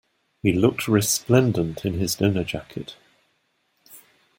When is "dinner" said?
2.15-2.43